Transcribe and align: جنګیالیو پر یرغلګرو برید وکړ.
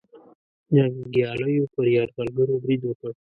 جنګیالیو 0.75 1.65
پر 1.73 1.85
یرغلګرو 1.95 2.55
برید 2.63 2.81
وکړ. 2.85 3.11